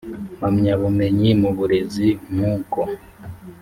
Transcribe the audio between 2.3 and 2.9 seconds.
nk uko